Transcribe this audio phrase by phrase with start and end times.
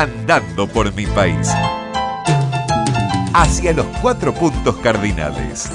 [0.00, 1.50] andando por mi país.
[3.32, 5.70] Hacia los cuatro puntos cardinales.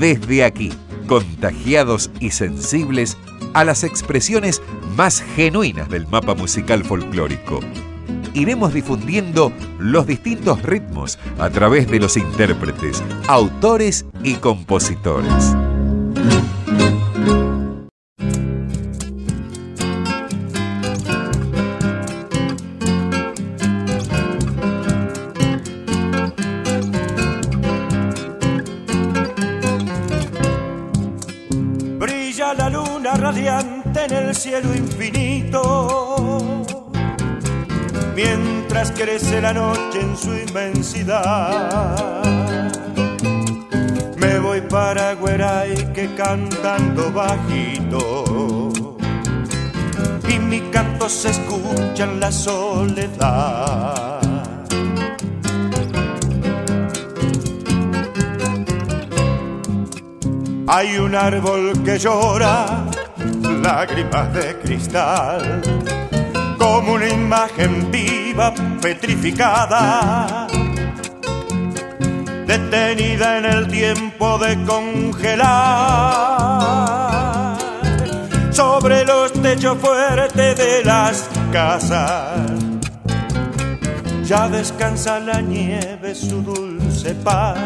[0.00, 0.72] Desde aquí,
[1.06, 3.18] contagiados y sensibles
[3.52, 4.62] a las expresiones
[4.96, 7.60] más genuinas del mapa musical folclórico.
[8.34, 15.54] Iremos difundiendo los distintos ritmos a través de los intérpretes, autores y compositores.
[31.98, 36.11] Brilla la luna radiante en el cielo infinito,
[38.14, 42.22] mientras crece la noche en su inmensidad.
[44.16, 48.70] Me voy para Gueray que cantando bajito,
[50.28, 54.20] y mi canto se escucha en la soledad.
[60.68, 62.86] Hay un árbol que llora
[63.62, 65.62] lágrimas de cristal,
[66.62, 70.46] como una imagen viva petrificada,
[72.46, 75.48] detenida en el tiempo de congelar,
[78.52, 82.38] sobre los techos fuertes de las casas.
[84.22, 87.58] Ya descansa la nieve su dulce paz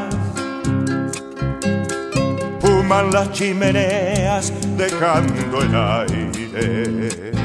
[2.61, 7.36] fuman las chimeneas dejando el aire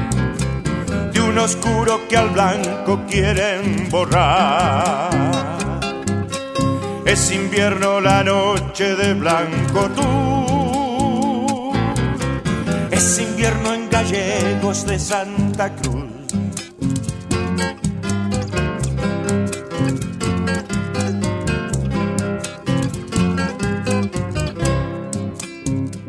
[1.32, 5.10] un oscuro que al blanco quieren borrar.
[7.06, 11.72] Es invierno la noche de blanco tú,
[12.90, 16.02] es invierno en gallegos de Santa Cruz.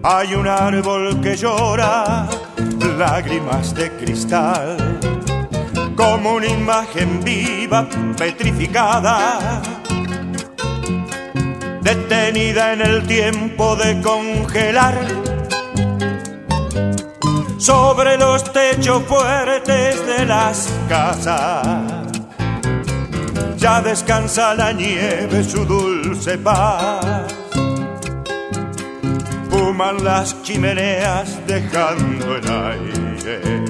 [0.06, 2.28] Hay un árbol que llora
[2.98, 4.78] lágrimas de cristal,
[5.96, 7.88] como una imagen viva
[8.18, 9.62] petrificada,
[11.82, 14.98] detenida en el tiempo de congelar.
[17.58, 21.68] Sobre los techos fuertes de las casas,
[23.58, 27.34] ya descansa la nieve su dulce paz
[29.74, 33.63] fuman las chimeneas dejando el aire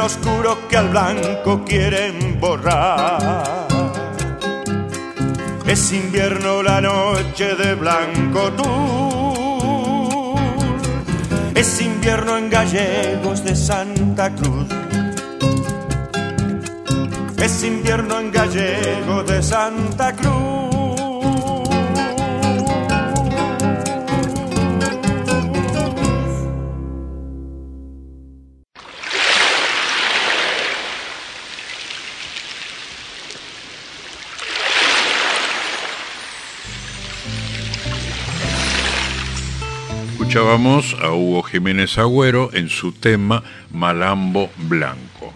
[0.00, 3.66] oscuro que al blanco quieren borrar.
[5.66, 10.34] Es invierno la noche de blanco tú,
[11.54, 14.66] es invierno en gallegos de Santa Cruz.
[17.36, 20.69] Es invierno en gallegos de Santa Cruz.
[40.30, 43.42] Escuchábamos a Hugo Jiménez Agüero en su tema
[43.72, 45.34] Malambo Blanco.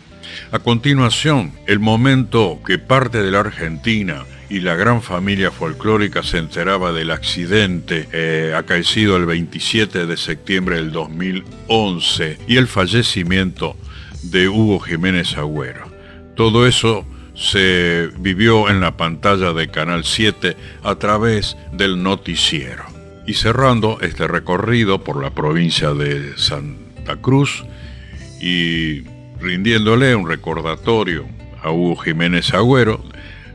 [0.53, 6.38] A continuación, el momento que parte de la Argentina y la gran familia folclórica se
[6.38, 13.77] enteraba del accidente eh, acaecido el 27 de septiembre del 2011 y el fallecimiento
[14.22, 15.91] de Hugo Jiménez Agüero.
[16.37, 17.04] Todo eso
[17.34, 22.94] se vivió en la pantalla de Canal 7 a través del noticiero.
[23.27, 27.65] Y cerrando este recorrido por la provincia de Santa Cruz
[28.41, 29.03] y
[29.41, 31.27] rindiéndole un recordatorio
[31.63, 33.03] a Hugo Jiménez Agüero,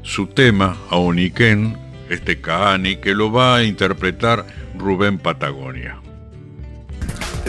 [0.02, 1.78] su tema a Oniquén,
[2.10, 4.46] este Kaani, que lo va a interpretar
[4.78, 6.00] Rubén Patagonia.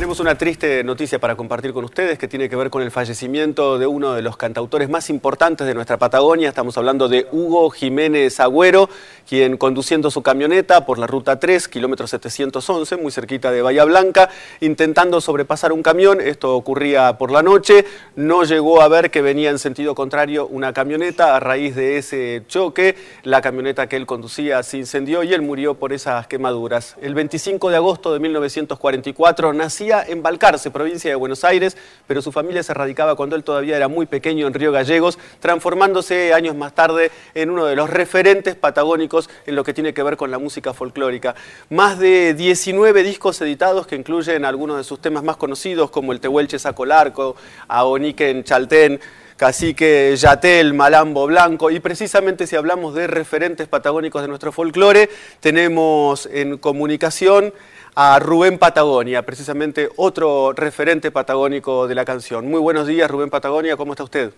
[0.01, 3.79] Tenemos una triste noticia para compartir con ustedes que tiene que ver con el fallecimiento
[3.79, 6.49] de uno de los cantautores más importantes de nuestra Patagonia.
[6.49, 8.89] Estamos hablando de Hugo Jiménez Agüero,
[9.29, 14.31] quien conduciendo su camioneta por la ruta 3, kilómetro 711, muy cerquita de Bahía Blanca,
[14.63, 16.23] intentando sobrepasar un camión.
[16.23, 17.85] Esto ocurría por la noche.
[18.17, 21.37] No llegó a ver que venía en sentido contrario una camioneta.
[21.37, 25.75] A raíz de ese choque, la camioneta que él conducía se incendió y él murió
[25.75, 26.97] por esas quemaduras.
[27.03, 31.77] El 25 de agosto de 1944 nacía nacía en Balcarce, provincia de Buenos Aires,
[32.07, 36.33] pero su familia se radicaba cuando él todavía era muy pequeño en Río Gallegos, transformándose
[36.33, 40.17] años más tarde en uno de los referentes patagónicos en lo que tiene que ver
[40.17, 41.35] con la música folclórica.
[41.71, 46.21] Más de 19 discos editados que incluyen algunos de sus temas más conocidos como el
[46.21, 47.37] Tehuelche Sacolarco,
[47.69, 49.01] Aonique en Chaltén,
[49.37, 55.09] Cacique Yatel, Malambo Blanco, y precisamente si hablamos de referentes patagónicos de nuestro folclore,
[55.41, 57.55] tenemos en comunicación
[58.03, 62.49] a Rubén Patagonia, precisamente otro referente patagónico de la canción.
[62.49, 64.31] Muy buenos días, Rubén Patagonia, ¿cómo está usted?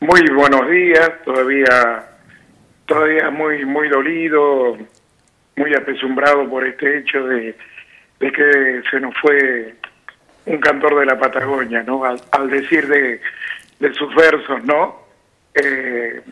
[0.00, 2.06] Muy buenos días, todavía,
[2.86, 4.78] todavía muy, muy dolido,
[5.56, 7.54] muy apesumbrado por este hecho de,
[8.18, 9.74] que se nos fue
[10.46, 12.02] un cantor de la Patagonia, ¿no?
[12.02, 15.02] al decir de sus versos, ¿no?
[15.54, 16.22] Eh,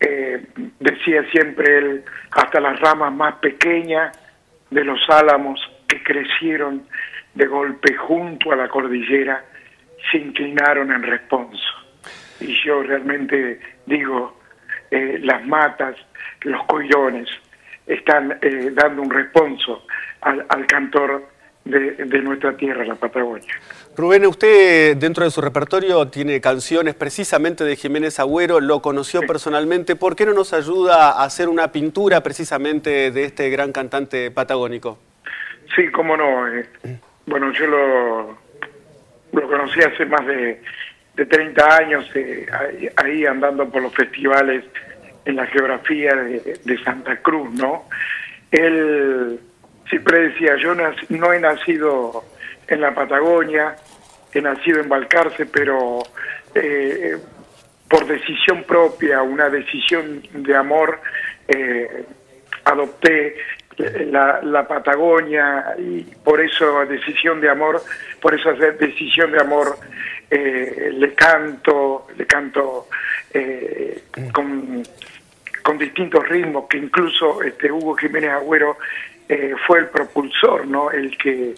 [0.00, 0.42] eh,
[0.80, 4.16] decía siempre él, hasta las ramas más pequeñas
[4.70, 6.86] de los álamos que crecieron
[7.34, 9.44] de golpe junto a la cordillera
[10.10, 11.72] se inclinaron en responso.
[12.40, 14.40] Y yo realmente digo,
[14.90, 15.96] eh, las matas,
[16.42, 17.28] los collones,
[17.86, 18.38] están
[18.72, 19.86] dando un responso
[20.20, 21.35] al cantor
[21.66, 23.52] de, nuestra tierra, la Patagonia.
[23.96, 29.96] Rubén, usted dentro de su repertorio tiene canciones precisamente de Jiménez Agüero, lo conoció personalmente.
[29.96, 34.98] ¿Por qué no nos ayuda a hacer una pintura precisamente de este gran cantante patagónico?
[35.74, 36.48] Sí, cómo no.
[36.48, 36.66] Eh.
[37.26, 38.38] bueno, yo lo,
[39.32, 40.62] lo conocí hace más de,
[41.14, 42.46] de 30 años, eh,
[42.96, 44.64] ahí, andando por los festivales
[45.24, 47.88] en la geografía de, de Santa Cruz, ¿no?
[48.52, 49.40] Él
[49.88, 52.24] siempre decía, yo no he nacido
[52.68, 53.76] en la Patagonia,
[54.32, 56.02] he nacido en Balcarce, pero
[56.54, 57.16] eh,
[57.88, 61.00] por decisión propia, una decisión de amor,
[61.48, 62.04] eh,
[62.64, 63.36] adopté
[63.76, 67.82] la, la, Patagonia y por eso decisión de amor,
[68.20, 69.78] por esa decisión de amor
[70.30, 72.88] eh, le canto, le canto
[74.32, 74.82] con,
[75.62, 78.78] con distintos ritmos que incluso este Hugo Jiménez Agüero
[79.28, 80.90] eh, fue el propulsor, ¿no?
[80.90, 81.54] El que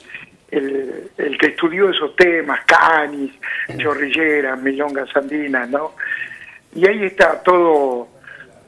[0.51, 3.33] el, el, que estudió esos temas, Canis,
[3.77, 5.93] Chorrillera, Milongas Andinas, ¿no?
[6.75, 8.09] Y ahí está todo,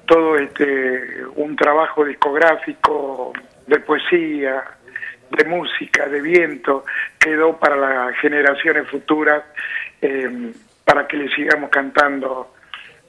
[0.07, 3.33] todo este, un trabajo discográfico
[3.67, 4.65] de poesía,
[5.31, 6.85] de música, de viento,
[7.19, 9.45] quedó para las generaciones futuras,
[10.01, 10.53] em,
[10.85, 12.55] para que le sigamos cantando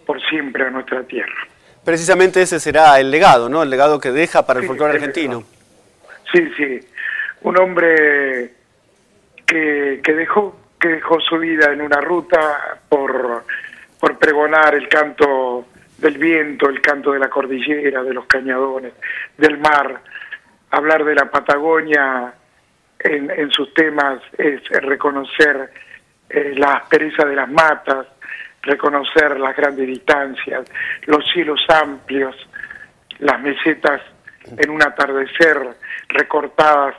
[0.05, 1.47] por siempre a nuestra tierra.
[1.83, 3.63] Precisamente ese será el legado, ¿no?
[3.63, 5.43] El legado que deja para el folclore argentino.
[6.31, 6.79] Sí, sí,
[7.41, 8.51] un hombre
[9.45, 13.43] que, que, dejó, que dejó su vida en una ruta por,
[13.99, 15.65] por pregonar el canto
[15.97, 18.93] del viento, el canto de la cordillera, de los cañadones,
[19.37, 20.01] del mar.
[20.71, 22.33] Hablar de la Patagonia
[22.99, 25.69] en, en sus temas es reconocer
[26.29, 28.07] eh, la aspereza de las matas,
[28.61, 30.65] reconocer las grandes distancias,
[31.07, 32.35] los cielos amplios,
[33.19, 34.01] las mesetas
[34.45, 35.57] en un atardecer
[36.09, 36.95] recortadas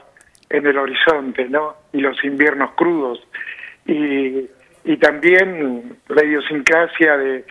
[0.48, 1.76] en el horizonte, ¿no?
[1.92, 3.26] Y los inviernos crudos.
[3.86, 4.48] Y,
[4.84, 7.44] y también la idiosincrasia de,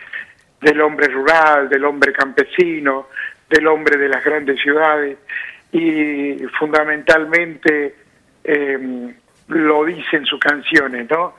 [0.60, 3.08] del hombre rural, del hombre campesino,
[3.48, 5.18] del hombre de las grandes ciudades.
[5.72, 7.96] Y fundamentalmente
[8.44, 9.14] em,
[9.48, 11.34] lo dice en sus canciones, ¿no?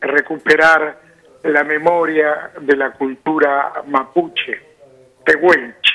[0.00, 0.98] Recuperar
[1.44, 4.60] la memoria de la cultura mapuche,
[5.24, 5.91] tehuelche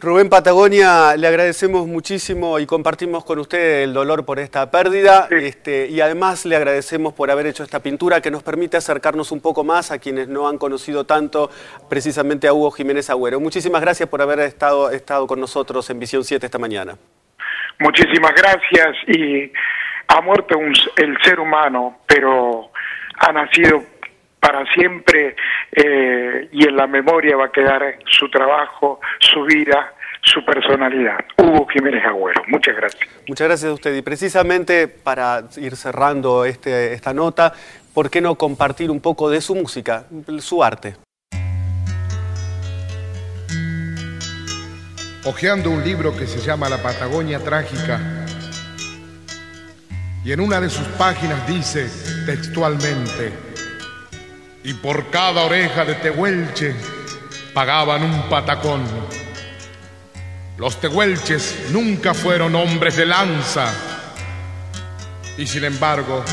[0.00, 5.88] Rubén Patagonia, le agradecemos muchísimo y compartimos con usted el dolor por esta pérdida este,
[5.88, 9.64] y además le agradecemos por haber hecho esta pintura que nos permite acercarnos un poco
[9.64, 11.50] más a quienes no han conocido tanto
[11.88, 13.40] precisamente a Hugo Jiménez Agüero.
[13.40, 16.96] Muchísimas gracias por haber estado, estado con nosotros en Visión 7 esta mañana.
[17.80, 19.50] Muchísimas gracias y
[20.06, 20.60] ha muerto
[20.96, 22.70] el ser humano, pero
[23.18, 23.82] ha nacido
[24.40, 25.36] para siempre
[25.72, 31.18] eh, y en la memoria va a quedar su trabajo, su vida, su personalidad.
[31.36, 33.08] Hugo Jiménez Agüero, muchas gracias.
[33.26, 33.96] Muchas gracias a usted.
[33.96, 37.52] Y precisamente para ir cerrando este, esta nota,
[37.94, 40.04] ¿por qué no compartir un poco de su música,
[40.38, 40.96] su arte?
[45.24, 48.00] Ojeando un libro que se llama La Patagonia Trágica,
[50.24, 51.88] y en una de sus páginas dice
[52.26, 53.32] textualmente,
[54.64, 56.74] y por cada oreja de tehuelche
[57.54, 58.82] pagaban un patacón.
[60.56, 63.72] Los tehuelches nunca fueron hombres de lanza
[65.36, 66.24] y sin embargo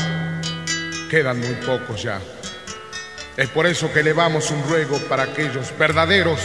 [1.10, 2.20] quedan muy pocos ya.
[3.36, 6.40] Es por eso que elevamos un ruego para aquellos verdaderos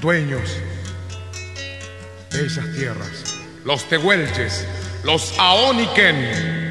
[0.00, 0.58] dueños
[2.30, 4.66] de esas tierras, los tehuelches,
[5.04, 6.62] los Aoniken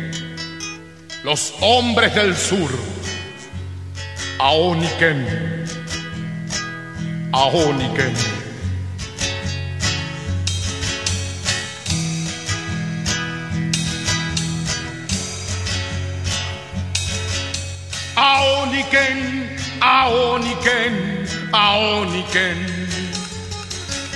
[1.23, 2.71] los hombres del sur,
[4.43, 5.23] Aoniken,
[7.31, 8.15] Aoniken.
[18.15, 22.57] Aoniken, Aoniken, Aoniken,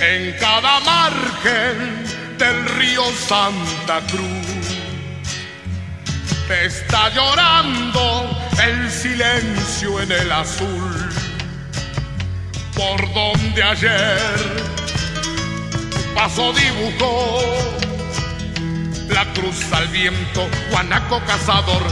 [0.00, 2.04] en cada margen
[2.36, 4.56] del río Santa Cruz
[6.48, 8.05] está llorando
[8.66, 11.08] el silencio en el azul,
[12.74, 14.18] por donde ayer
[15.90, 17.42] tu paso dibujó
[19.08, 21.82] la cruz al viento, Juanaco cazador,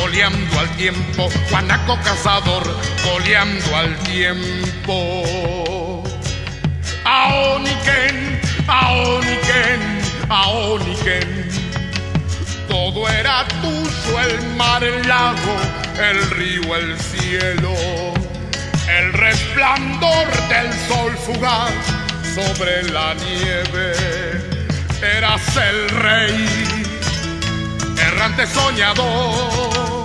[0.00, 2.64] coleando al tiempo, Juanaco cazador,
[3.04, 6.02] coleando al tiempo.
[7.04, 11.44] Aoniken, Aoniken, Aoniken
[12.68, 15.56] todo era tuyo, el mar, el lago,
[15.98, 17.74] el río, el cielo,
[18.88, 21.72] el resplandor del sol fugaz
[22.34, 23.92] sobre la nieve.
[25.02, 26.48] Eras el rey,
[27.98, 30.04] errante soñador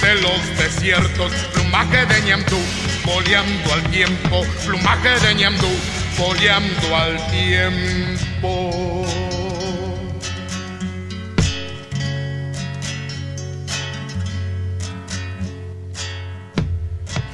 [0.00, 2.60] de los desiertos, plumaje de ñamdú,
[3.04, 5.70] boleando al tiempo, plumaje de ñamdú,
[6.16, 8.87] boleando al tiempo.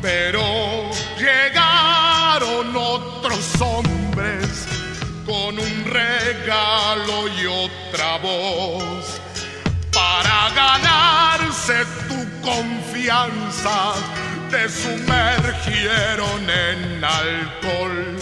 [0.05, 4.67] Pero llegaron otros hombres
[5.25, 9.19] con un regalo y otra voz
[9.95, 13.95] para ganarse tu confianza.
[14.51, 18.19] Te sumergieron en alcohol,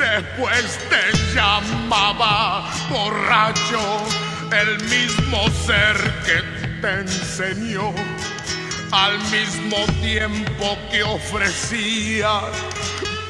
[0.00, 4.02] después te llamaba borracho,
[4.50, 6.42] el mismo ser que
[6.80, 7.94] te enseñó
[8.92, 12.40] al mismo tiempo que ofrecía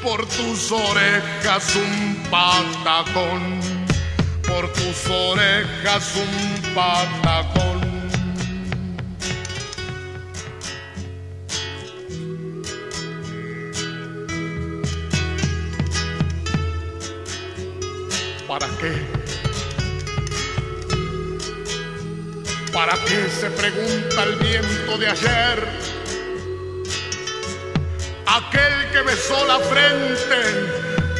[0.01, 3.59] por tus orejas un patacón,
[4.47, 7.81] por tus orejas un patacón.
[18.47, 19.20] ¿Para qué?
[22.83, 25.67] ¿Para qué se pregunta el viento de ayer?
[28.25, 30.35] Aquel que besó la frente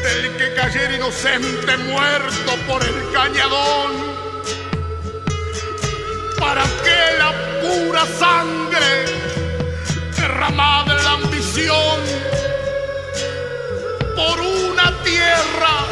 [0.02, 3.92] del que cayera inocente muerto por el cañadón.
[6.40, 9.04] ¿Para qué la pura sangre
[10.16, 12.00] derramada en la ambición
[14.16, 15.86] por una tierra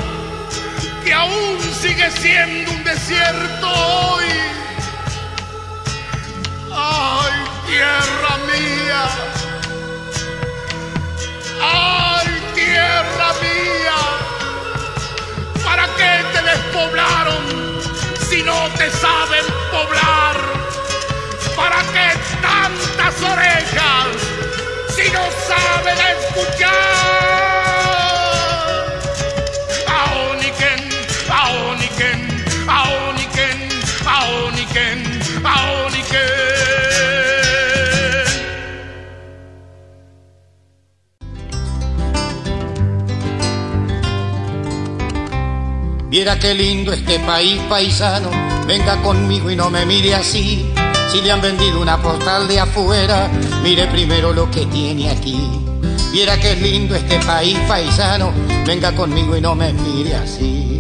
[1.04, 4.59] que aún sigue siendo un desierto hoy?
[7.02, 7.32] Ay,
[7.66, 9.02] tierra mía.
[11.62, 13.98] Ay, tierra mía.
[15.64, 17.44] ¿Para qué te despoblaron
[18.28, 20.36] si no te saben poblar?
[21.56, 22.08] ¿Para qué
[22.42, 24.08] tantas orejas
[24.94, 26.89] si no saben escuchar?
[46.10, 48.30] Viera qué lindo este país paisano,
[48.66, 50.66] venga conmigo y no me mire así.
[51.08, 53.30] Si le han vendido una postal de afuera,
[53.62, 55.40] mire primero lo que tiene aquí.
[56.10, 58.32] Viera qué lindo este país paisano,
[58.66, 60.79] venga conmigo y no me mire así.